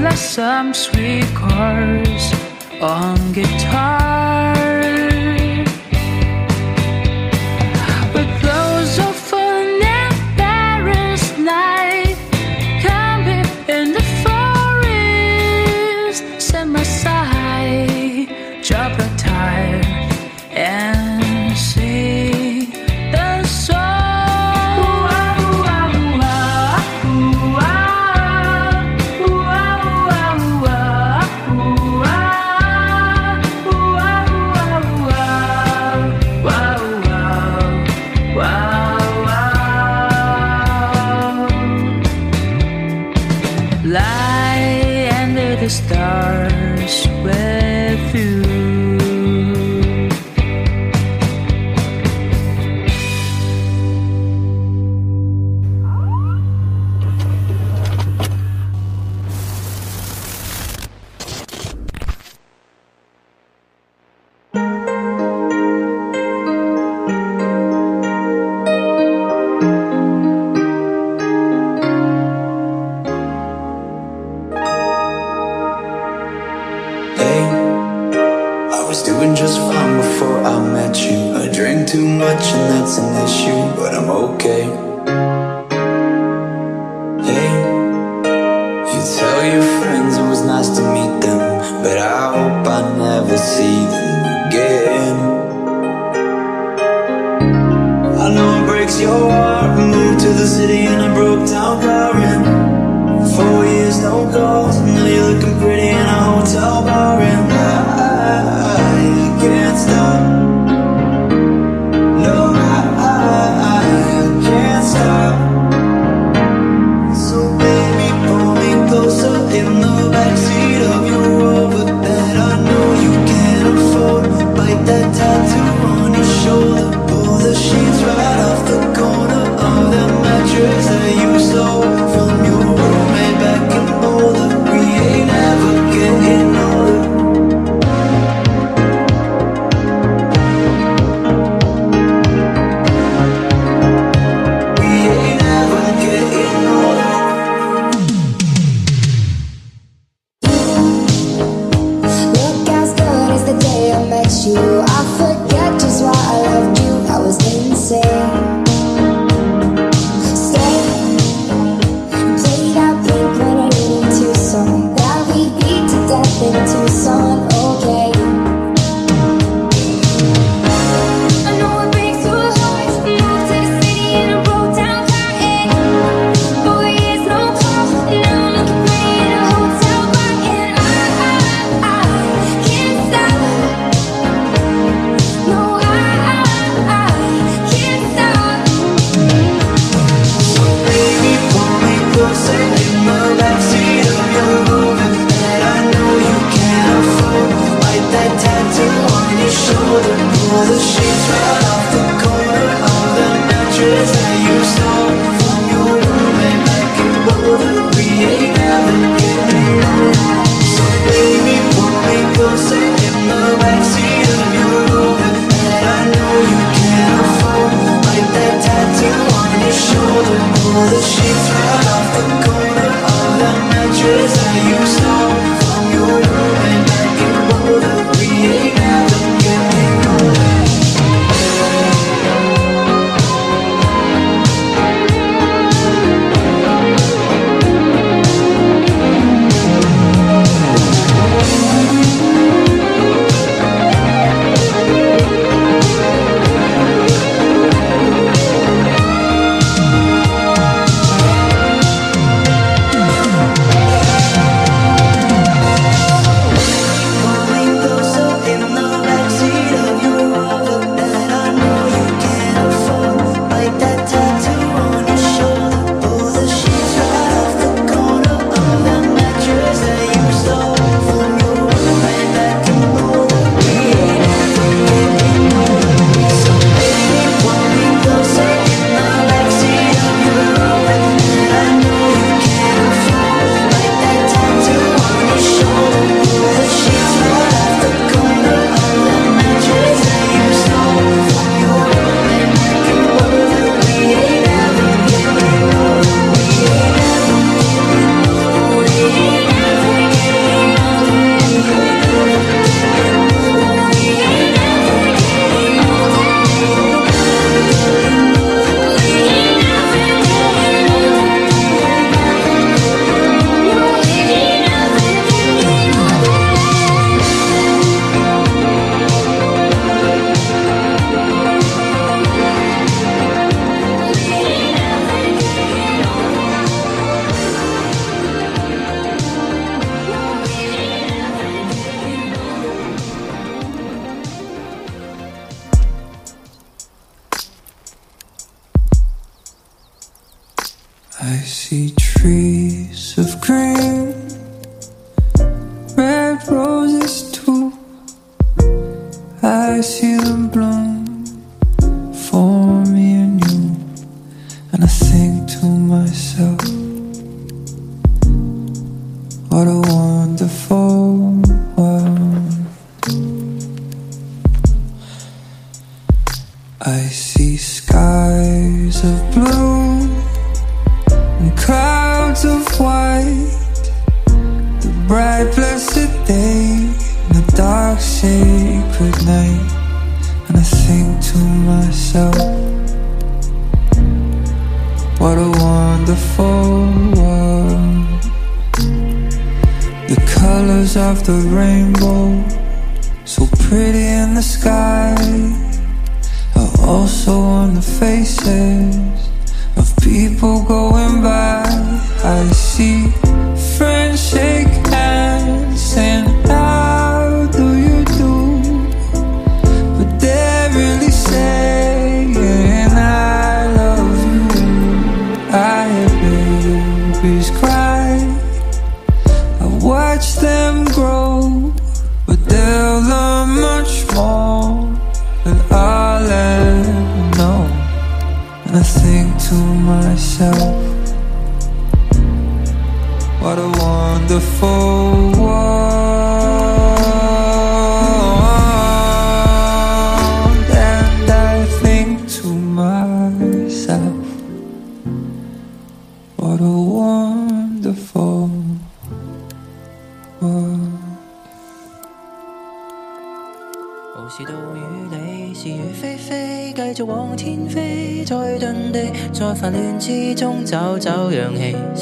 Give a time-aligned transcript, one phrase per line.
[0.05, 2.33] less some sweet chords
[2.81, 4.18] on guitar.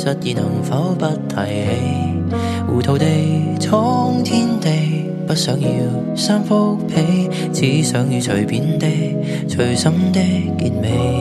[0.07, 2.39] 失意能否不提起？
[2.69, 5.69] 糊涂地，苍天地，不想要
[6.15, 8.87] 三幅被，只想与随便的、
[9.49, 10.21] 随心的
[10.57, 11.15] 结尾。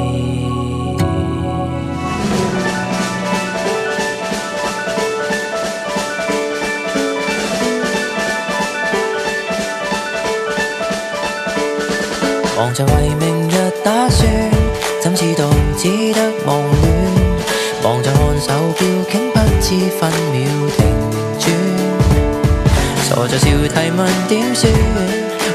[23.75, 24.71] 提问点算，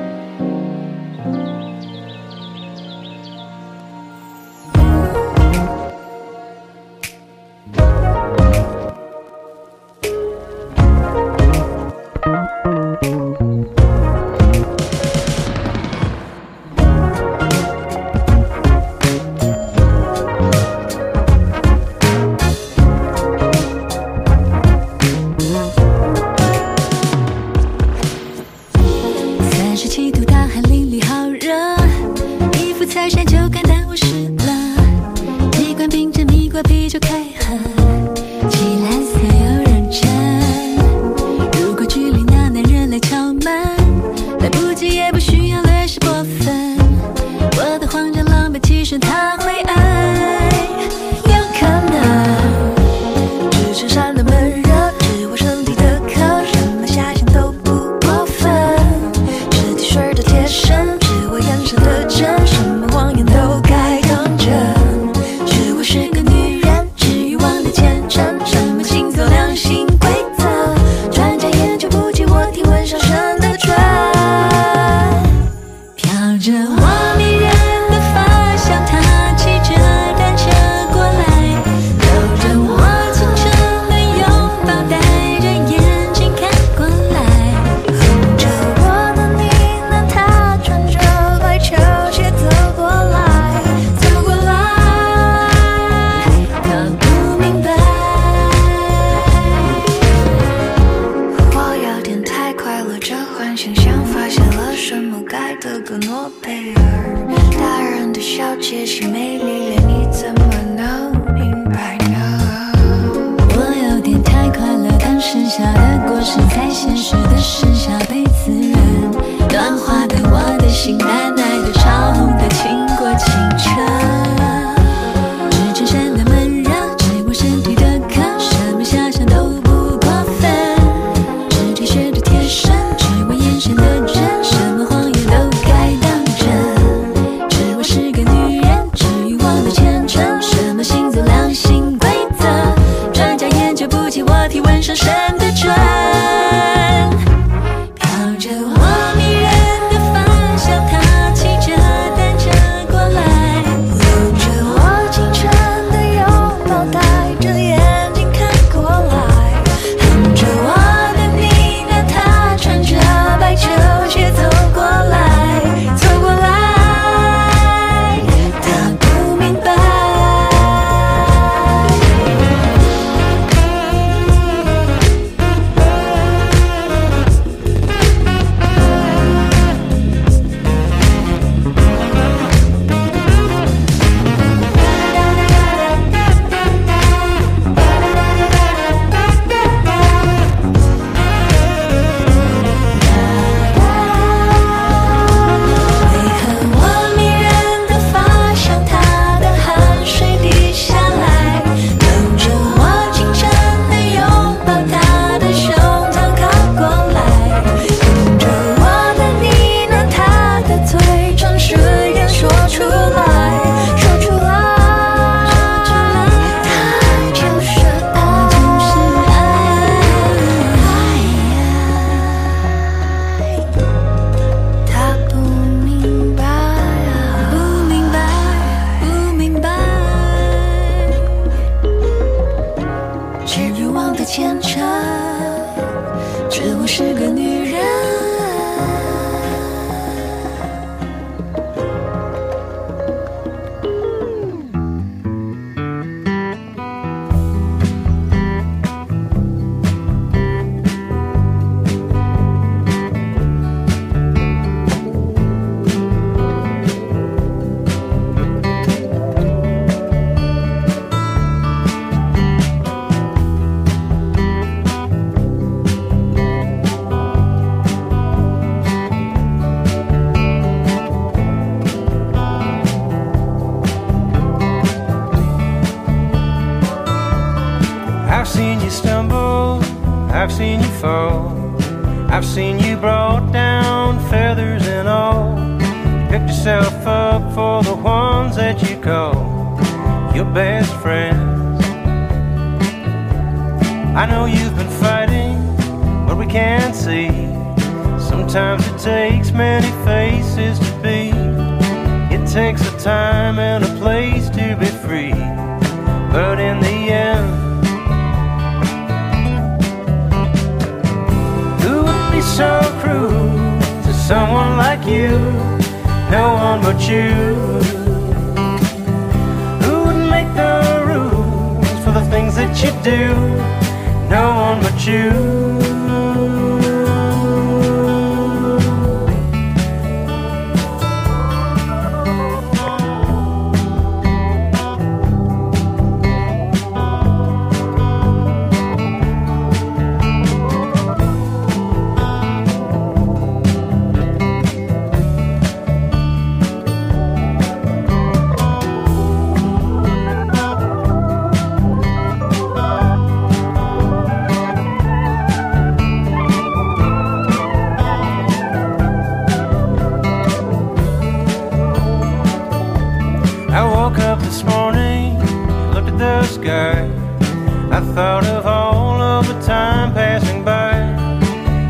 [366.73, 371.01] I thought of all of the time passing by.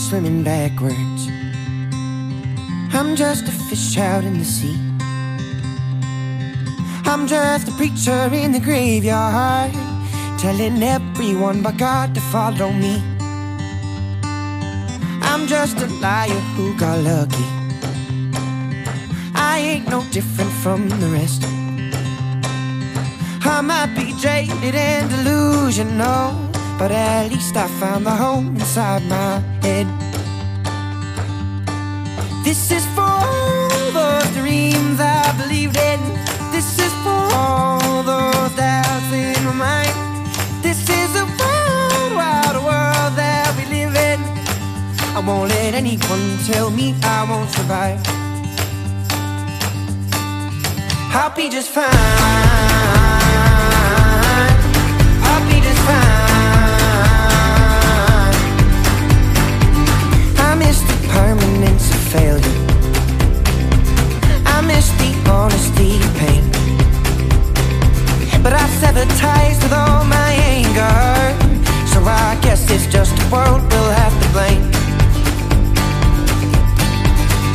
[0.09, 1.21] swimming backwards.
[2.95, 4.77] I'm just a fish out in the sea.
[7.03, 9.73] I'm just a preacher in the graveyard,
[10.37, 13.03] telling everyone but God to follow me.
[15.29, 17.47] I'm just a liar who got lucky.
[19.35, 21.43] I ain't no different from the rest.
[23.45, 26.31] I might be jaded and delusional,
[26.79, 29.96] but at least I found the home inside my head.
[32.47, 35.99] This is for all those dreams I believed in.
[36.55, 39.95] This is for all those doubts in my mind.
[40.63, 44.21] This is a wild, wild world that we live in.
[45.13, 47.99] I won't let anyone tell me I won't survive.
[51.13, 52.56] I'll be just fine.
[62.09, 62.67] failure.
[64.53, 66.43] I miss the honesty pain.
[68.43, 71.65] But I severed ties with all my anger.
[71.91, 74.63] So I guess it's just the world we'll have to blame.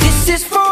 [0.03, 0.72] This is for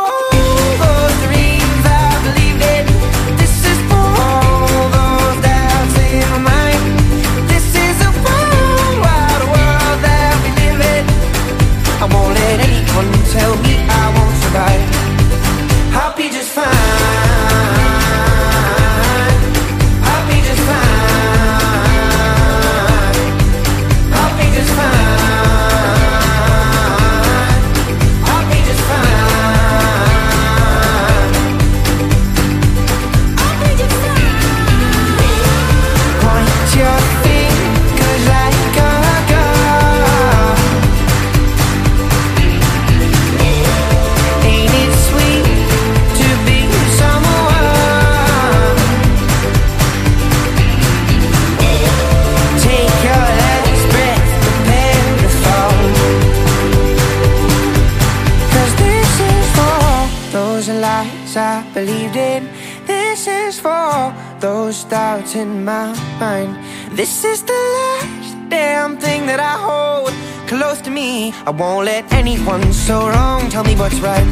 [65.35, 66.59] in my mind.
[66.97, 70.11] This is the last damn thing that I hold
[70.49, 71.33] close to me.
[71.47, 74.27] I won't let anyone so wrong tell me what's right.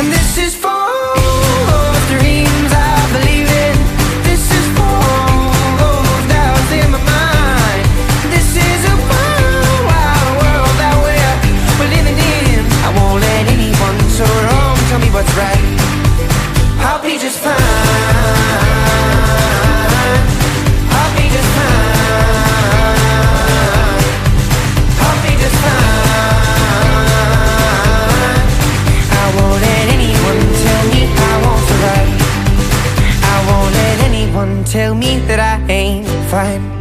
[0.00, 3.74] And this is for all the dreams I believe in.
[4.26, 7.84] This is for all those doubts in my mind.
[8.34, 11.36] This is a wild, wild world that we're,
[11.78, 12.18] we're living
[12.50, 12.60] in.
[12.82, 15.62] I won't let anyone so wrong tell me what's right.
[16.82, 18.95] I'll be just fine.
[34.76, 36.75] tell me that I ain't fine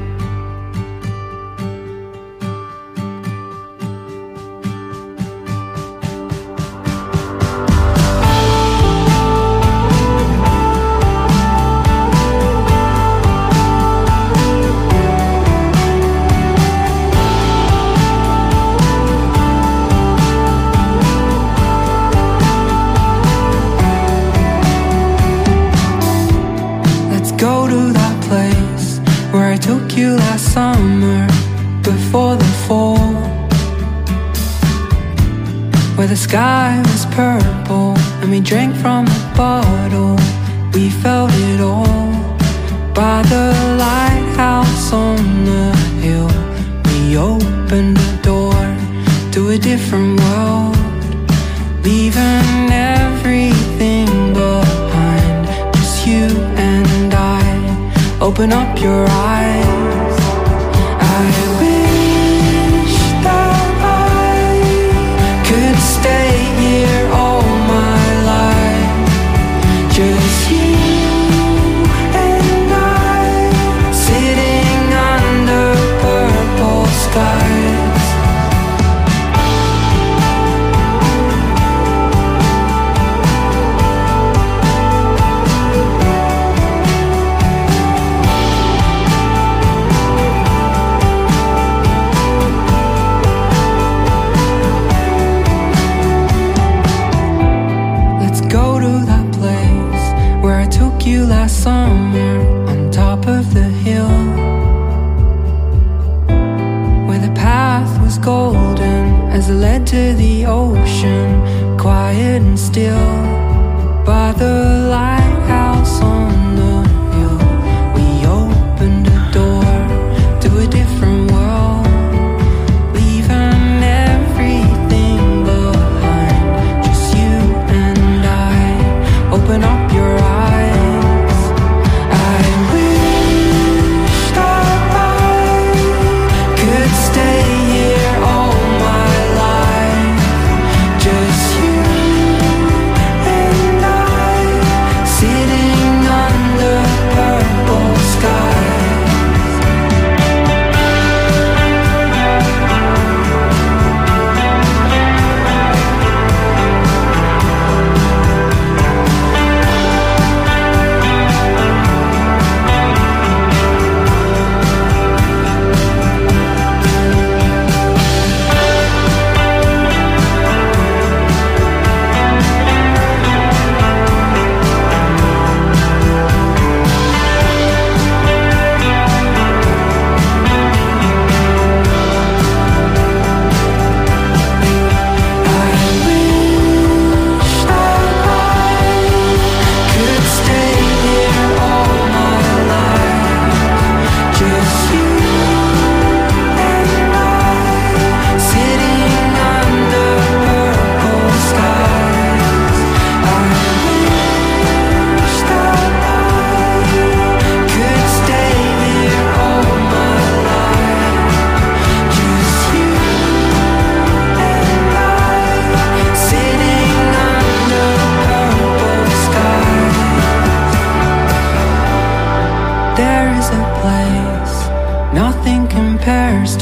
[36.35, 39.05] sky was purple and we drank from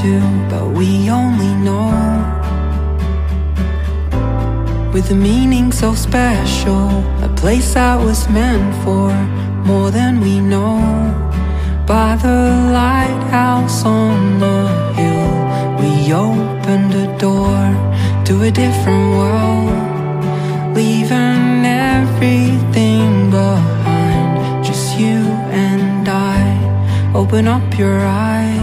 [0.03, 0.19] do,
[0.51, 1.87] but we only know
[4.93, 6.85] with a meaning so special,
[7.27, 9.09] a place that was meant for
[9.69, 10.77] more than we know.
[11.87, 12.37] By the
[12.79, 14.61] lighthouse on the
[14.99, 15.33] hill,
[15.79, 17.61] we opened a door
[18.27, 24.63] to a different world, leaving everything behind.
[24.63, 25.19] Just you
[25.65, 26.41] and I.
[27.15, 28.62] Open up your eyes.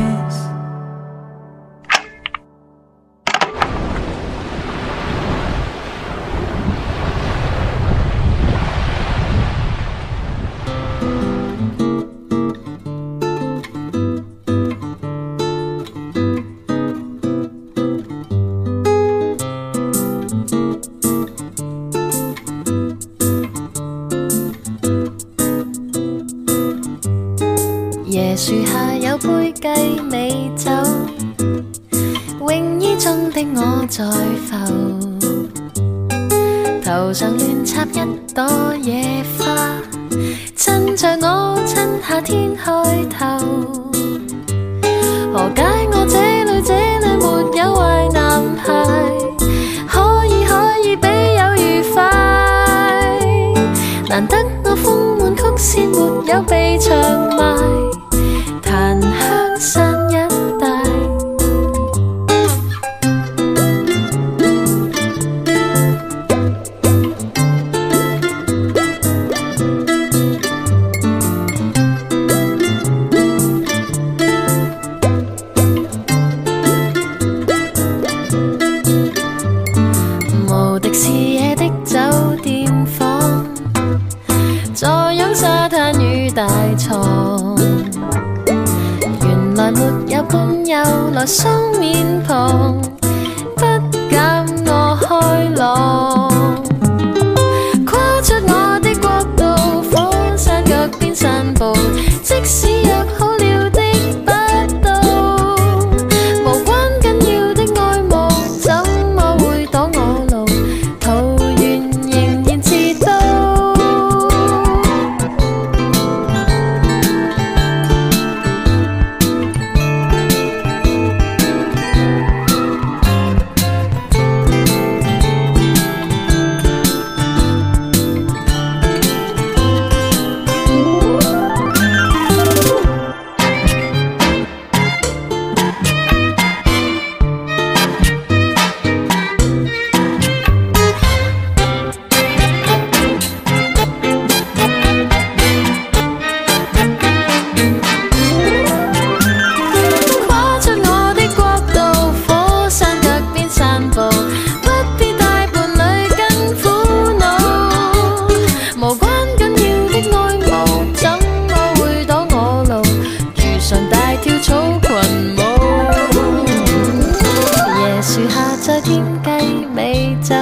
[168.83, 170.35] 天鸡美酒，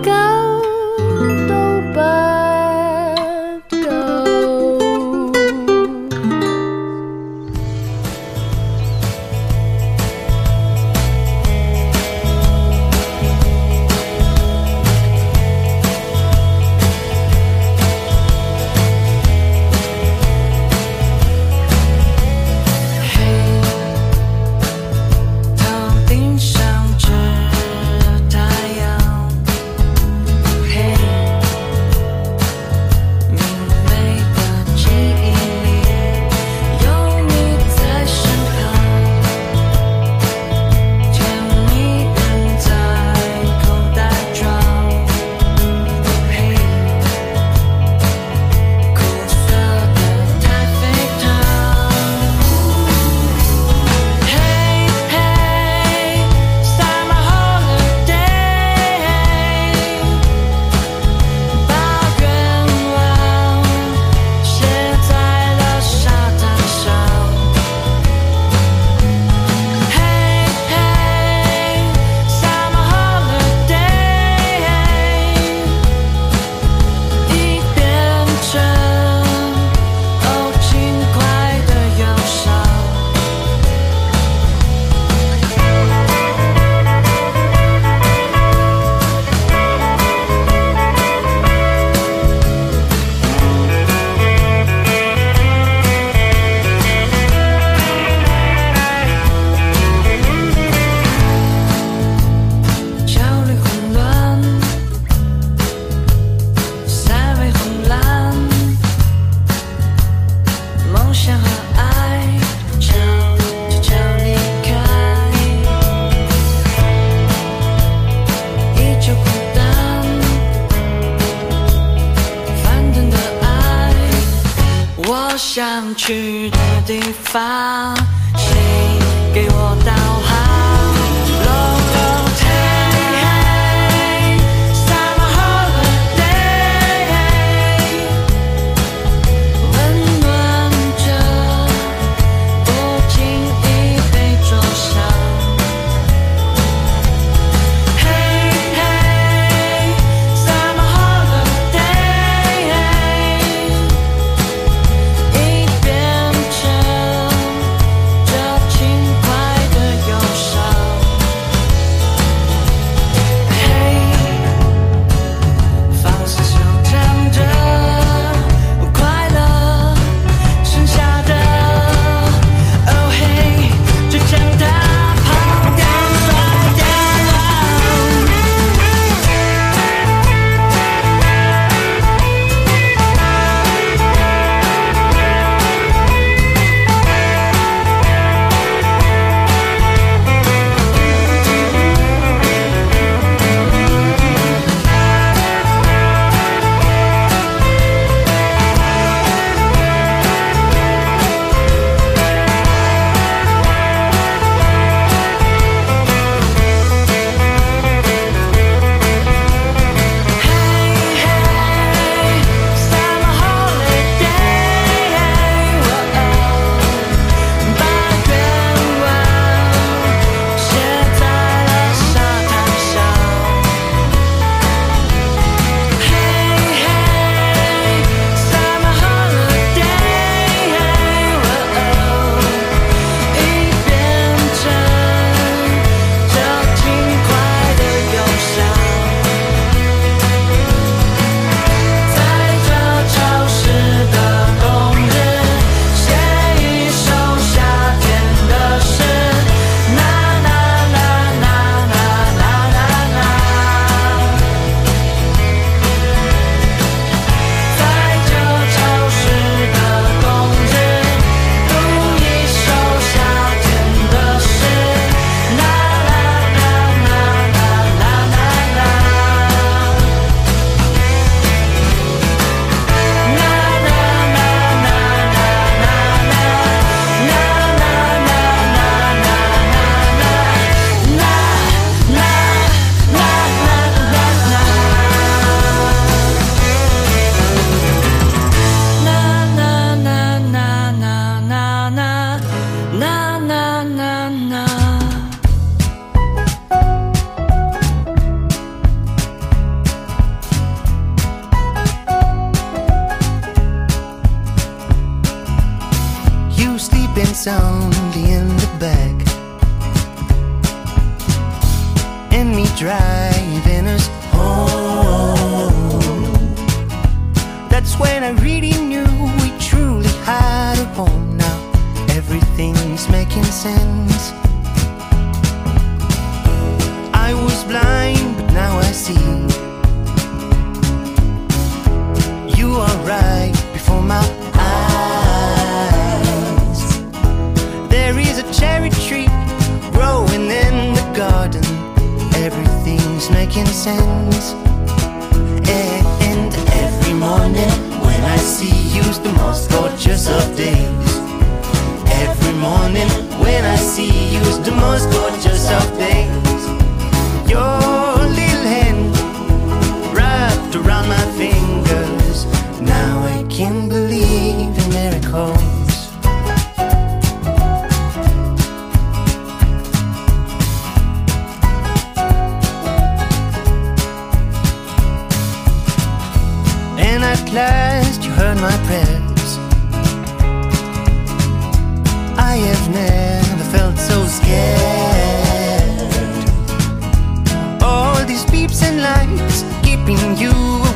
[388.68, 390.50] shapes and lights keeping you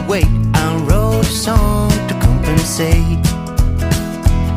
[0.05, 0.27] awake.
[0.55, 3.21] I wrote a song to compensate.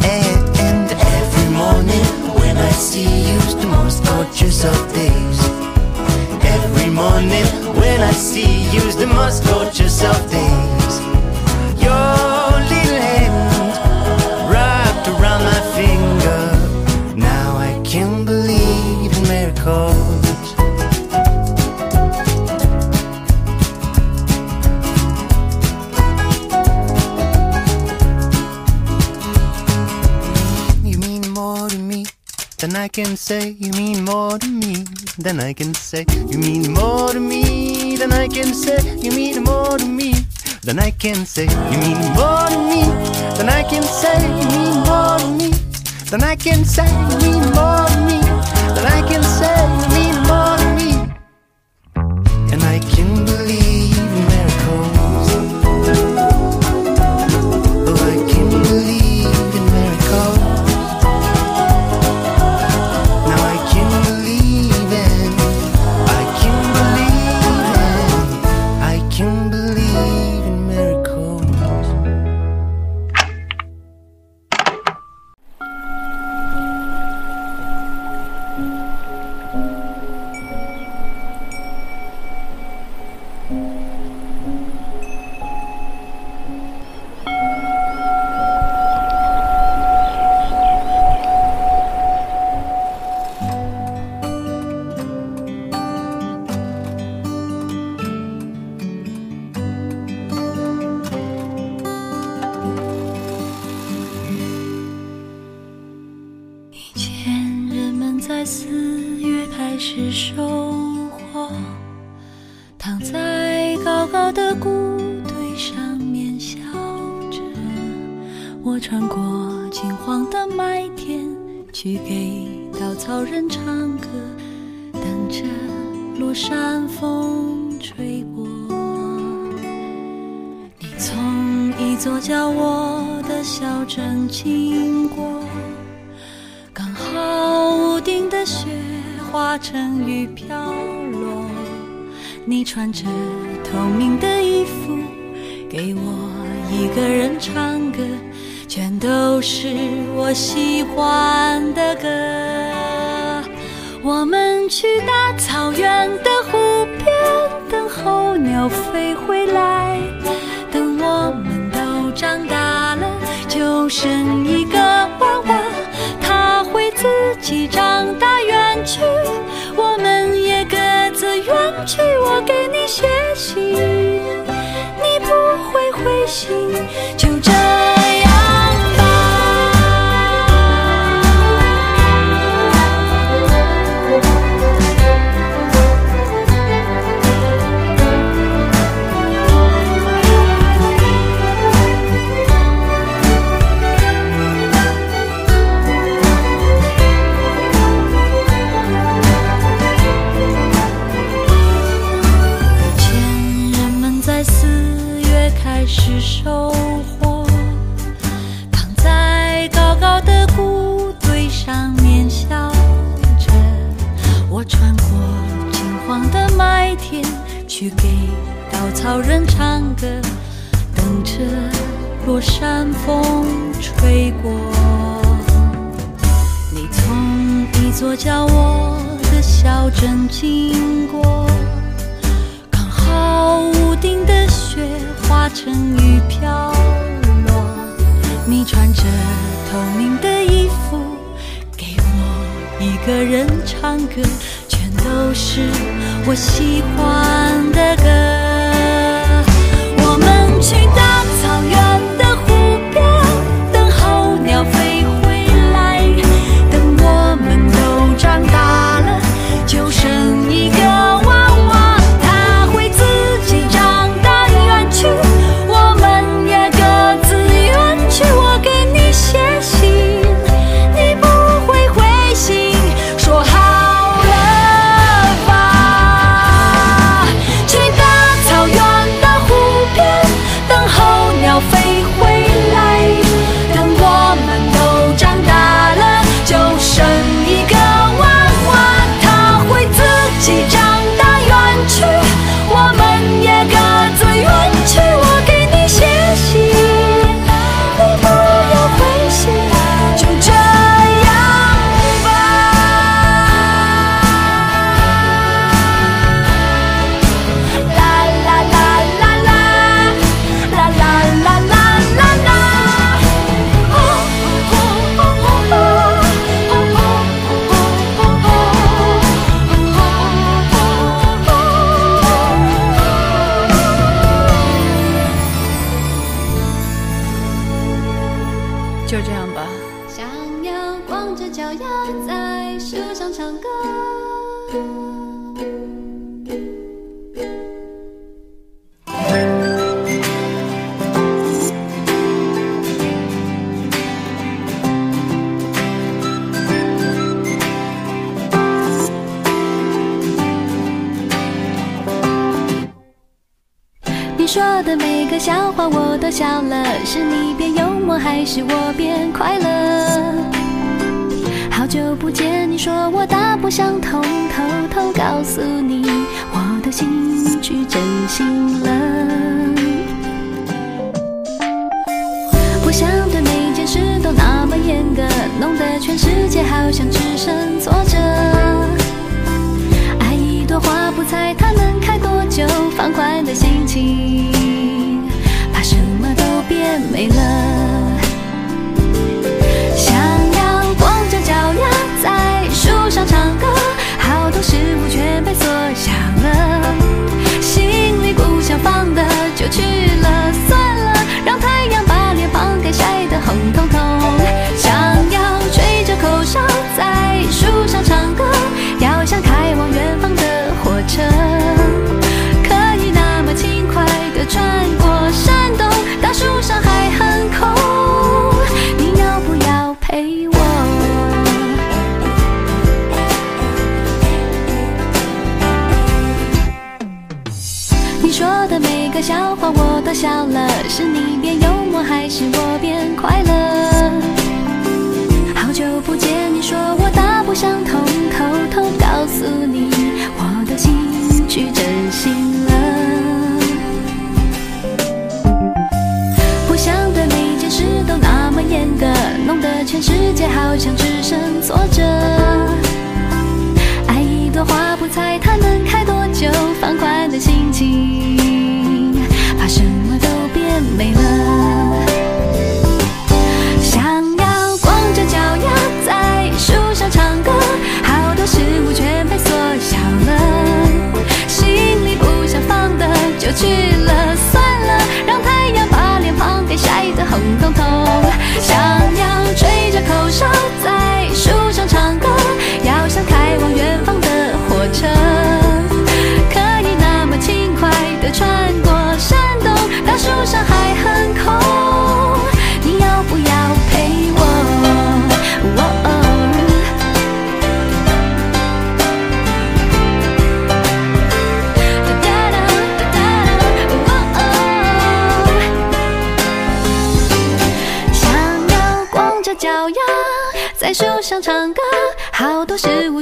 [0.04, 2.06] And, every morning
[2.40, 5.40] when I see you, the most gorgeous of days.
[6.46, 7.46] Every morning
[7.80, 10.65] when I see you, the most gorgeous of days.
[32.86, 34.86] I can say you mean more to me
[35.18, 39.44] than I can say you mean more to me than I can say you mean
[39.44, 40.12] more to me
[40.62, 42.84] than I can say you mean more to me
[43.38, 45.50] than I can say you mean more to me
[46.12, 48.20] than I can say you mean more to me
[48.76, 50.65] than I can say you mean more to me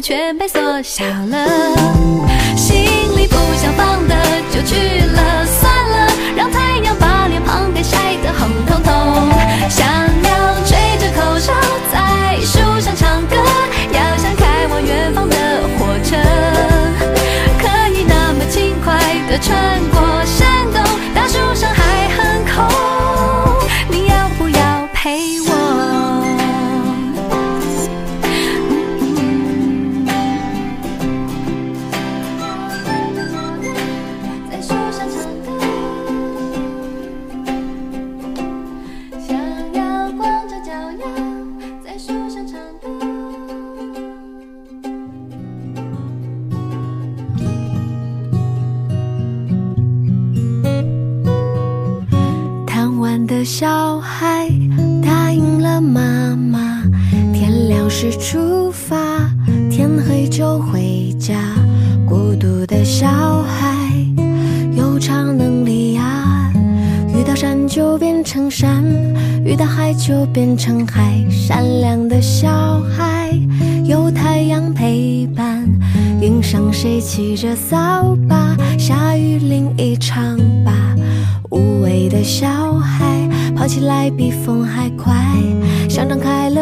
[0.04, 1.47] 全被缩小了，
[2.58, 2.76] 心
[3.16, 4.14] 里不想放的，
[4.54, 4.76] 就去
[5.06, 5.43] 了。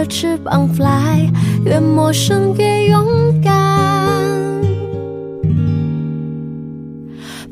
[0.04, 1.30] 的翅膀 fly，
[1.64, 3.06] 越陌生越勇
[3.40, 3.52] 敢。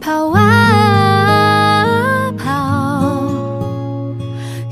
[0.02, 1.86] 跑啊
[2.36, 3.28] 跑，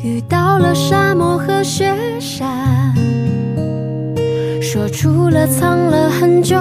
[0.04, 2.48] 遇到了沙漠和雪山，
[4.60, 6.58] 说出了藏了很久。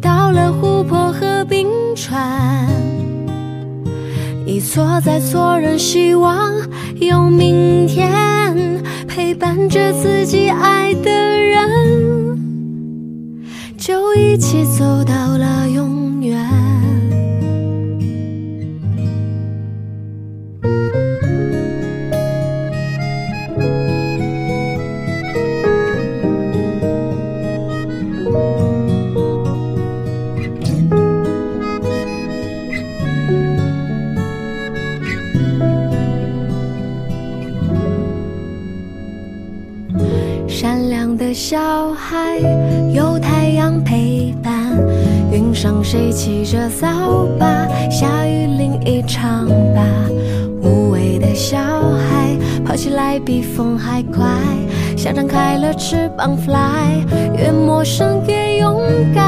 [0.00, 2.66] 到了湖泊和冰川，
[4.44, 6.52] 一错再错仍希望
[7.00, 8.10] 有明天，
[9.08, 12.36] 陪伴着自己爱的人，
[13.78, 15.95] 就一起走到了永。
[41.36, 42.38] 小孩
[42.94, 44.74] 有太阳陪伴，
[45.30, 47.46] 云上谁骑着扫把？
[47.90, 49.86] 下雨淋一场吧。
[50.62, 52.34] 无畏的小孩，
[52.64, 54.26] 跑起来比风还快，
[54.96, 56.54] 像张开了翅膀 fly，
[57.36, 58.80] 越陌生越勇
[59.14, 59.26] 敢。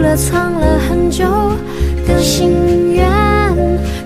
[0.00, 1.24] 了藏了很久
[2.06, 3.04] 的心愿，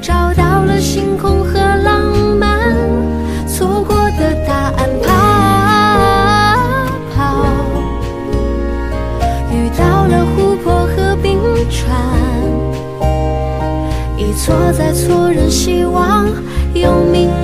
[0.03, 2.77] 找到了星空和浪漫，
[3.47, 6.87] 错过的答案跑啊
[7.17, 7.47] 跑，
[9.53, 11.39] 遇到了湖泊和冰
[11.71, 11.99] 川，
[14.19, 16.27] 一错再错仍希望
[16.75, 17.44] 有明。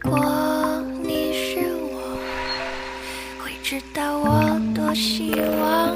[0.00, 1.58] 如果你是
[1.94, 2.18] 我，
[3.44, 5.87] 会知道我多希望。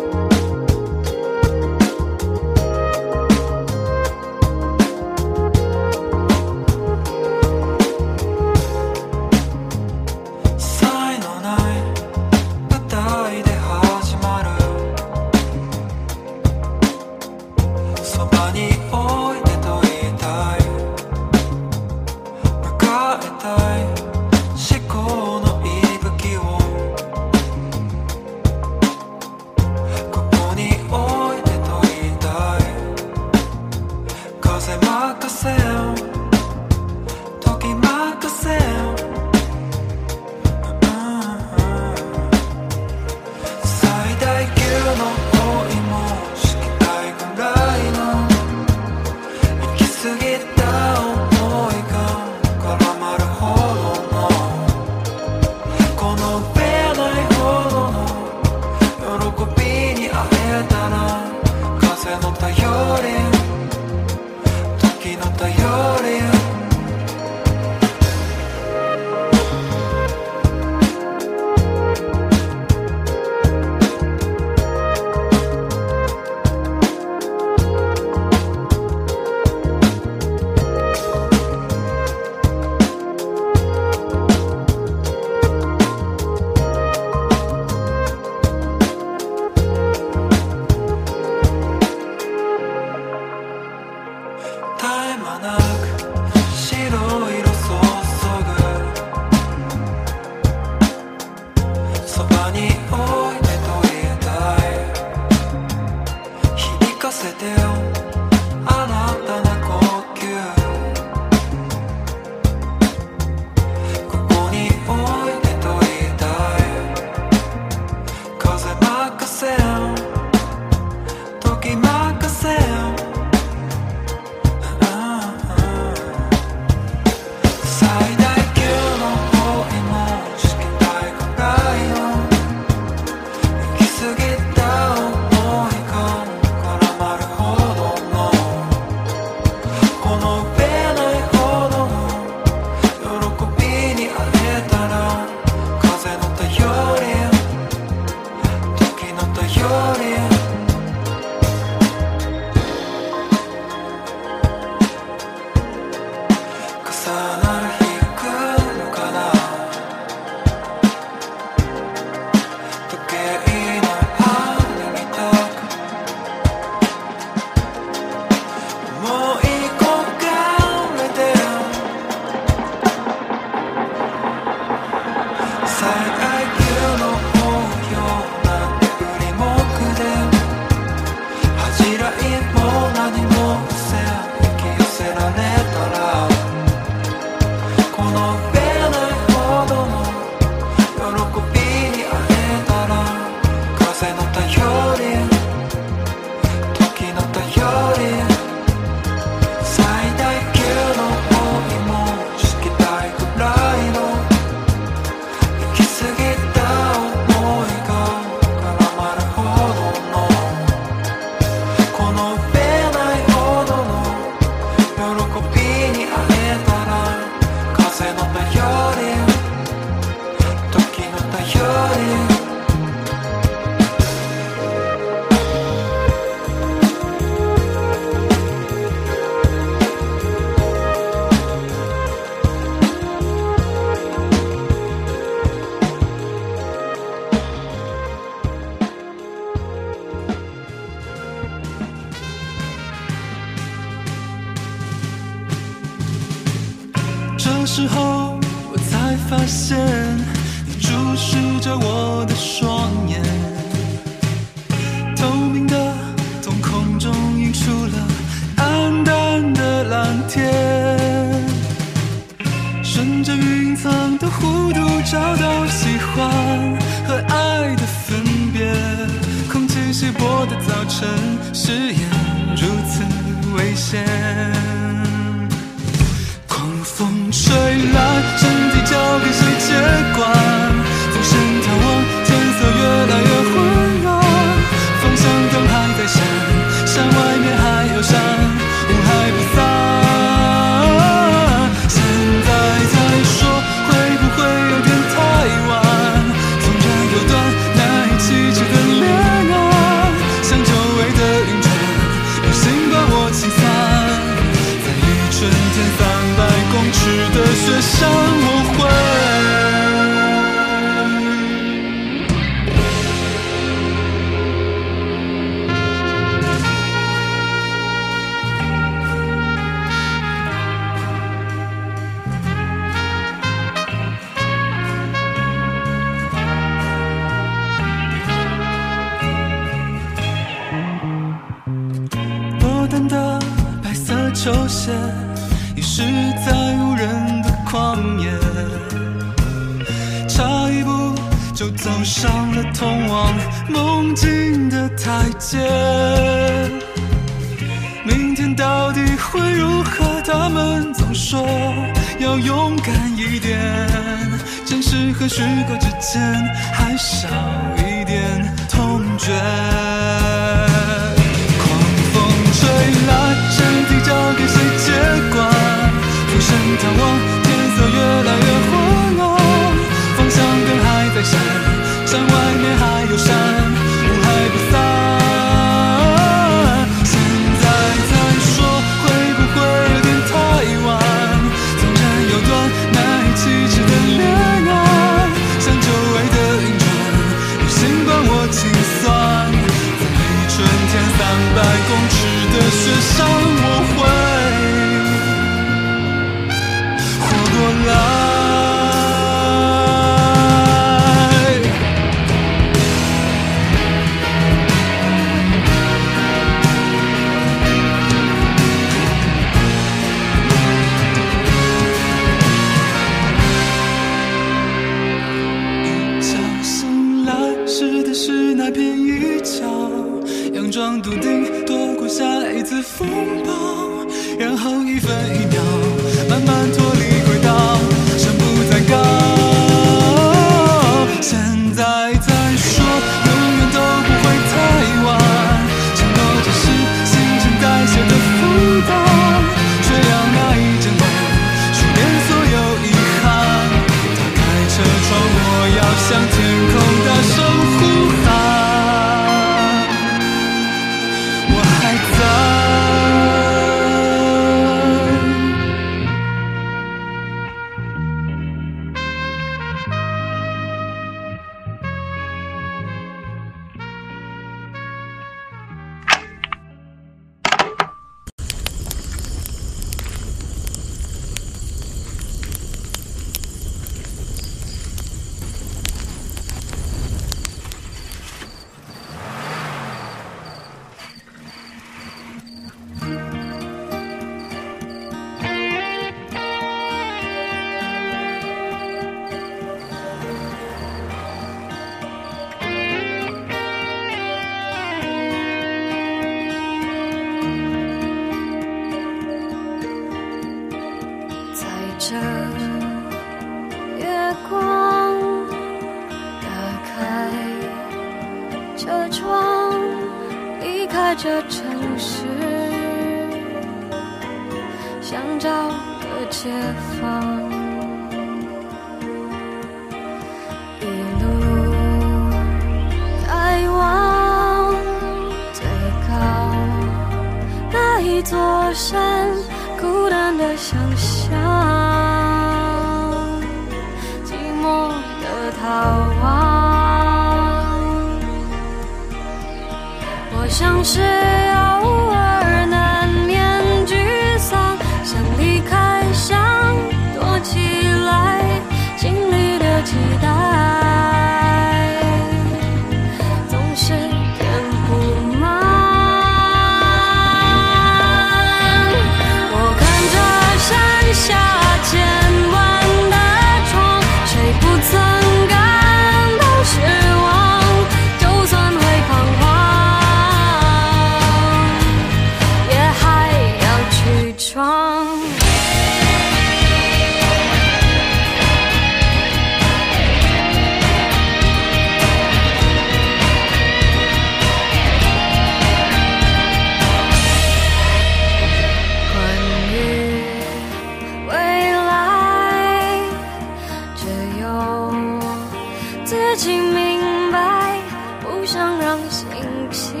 [596.32, 597.78] 自己明白，
[598.20, 599.26] 不想让心
[599.70, 600.00] 情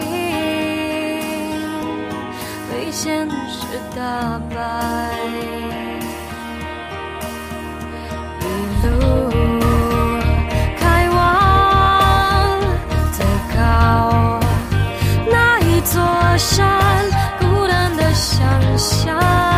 [2.70, 3.64] 被现实
[3.94, 5.12] 打败。
[8.40, 9.30] 一路
[10.76, 12.58] 开往
[13.12, 13.24] 最
[13.54, 14.38] 高
[15.30, 16.02] 那一座
[16.36, 16.66] 山，
[17.38, 18.42] 孤单的想
[18.76, 19.53] 象。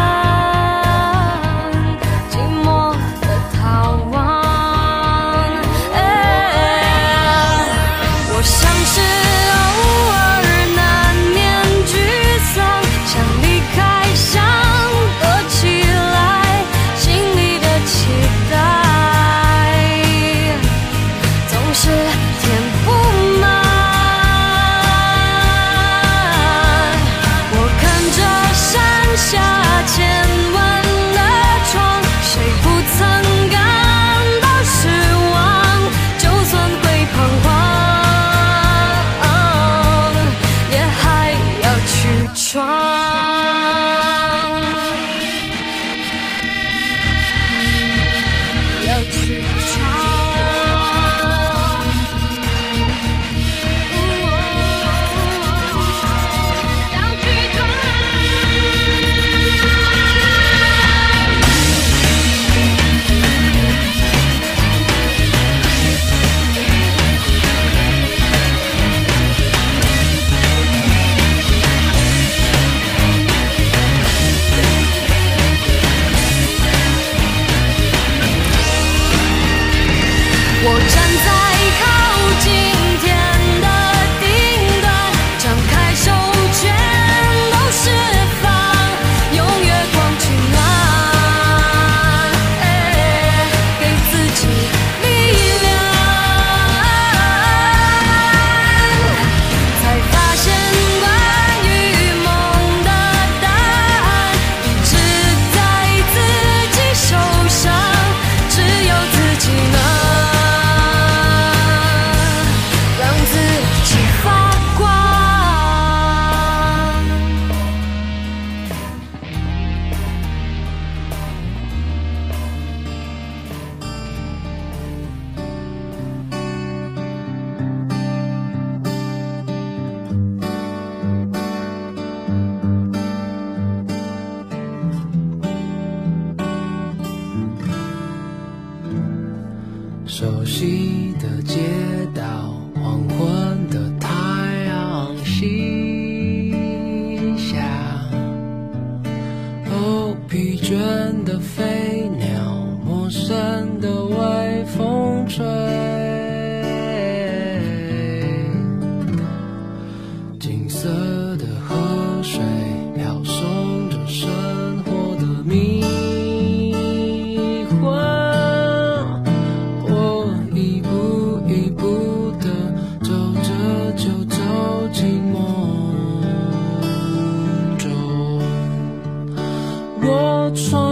[180.55, 180.86] try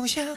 [0.00, 0.33] 方向。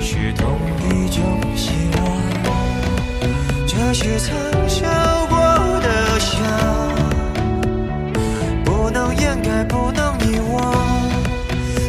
[0.02, 0.58] 是同
[0.90, 1.22] 一种
[1.56, 2.20] 希望。
[3.66, 4.36] 这是曾
[4.68, 4.86] 笑
[5.30, 5.40] 过
[5.80, 6.38] 的笑，
[8.66, 10.76] 不能掩盖，不能遗忘，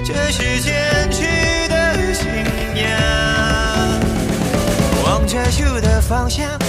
[0.07, 1.23] 这是坚持
[1.69, 2.27] 的信
[2.77, 2.89] 仰。
[5.05, 6.68] 望着树的方向。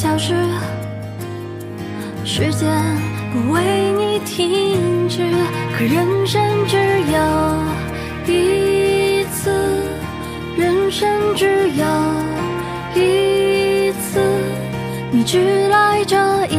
[0.00, 0.32] 消失，
[2.24, 2.68] 时间
[3.30, 3.60] 不为
[3.98, 5.20] 你停止。
[5.76, 6.78] 可人生只
[7.12, 7.18] 有
[8.26, 9.50] 一次，
[10.56, 11.84] 人生只有
[12.94, 14.22] 一次，
[15.10, 16.16] 你只来这
[16.46, 16.58] 一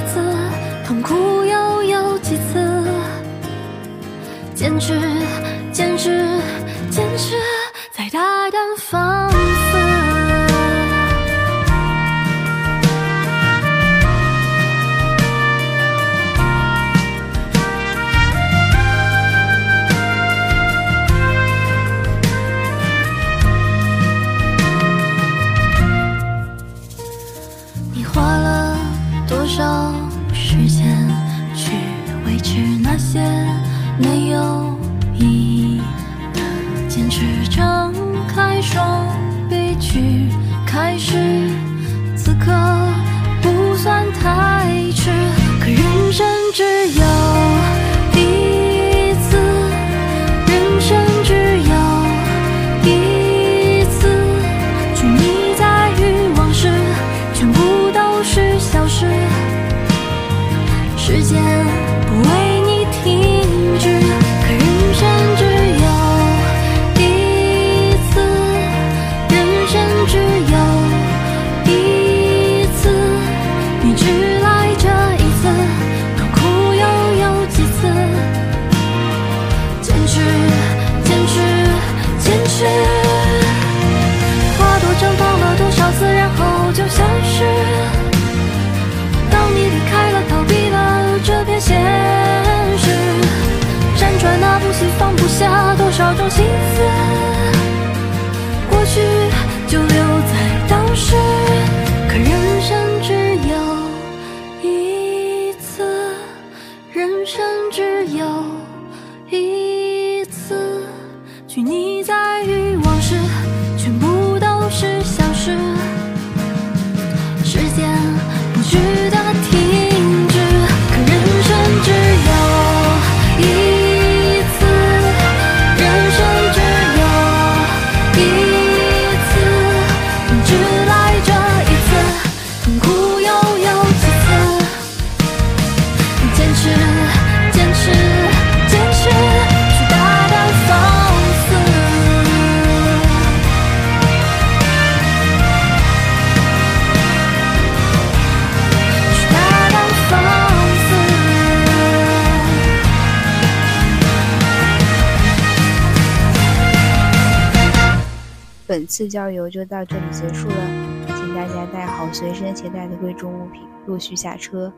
[158.91, 164.71] 次郊游就到这里结束了，请大家带好随身携带的贵重物品，陆续下车。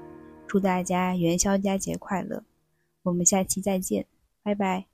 [0.46, 2.44] 祝大家元宵佳节快乐！
[3.02, 4.06] 我们下期再见，
[4.44, 4.86] 拜拜。